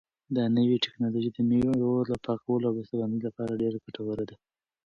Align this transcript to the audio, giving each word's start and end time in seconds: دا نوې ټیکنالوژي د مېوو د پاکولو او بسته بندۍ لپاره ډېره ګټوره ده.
دا 0.35 0.43
نوې 0.57 0.77
ټیکنالوژي 0.85 1.29
د 1.33 1.39
مېوو 1.49 1.93
د 2.09 2.11
پاکولو 2.25 2.65
او 2.67 2.75
بسته 2.77 2.95
بندۍ 3.01 3.19
لپاره 3.27 3.59
ډېره 3.61 3.77
ګټوره 3.85 4.23
ده. 4.29 4.35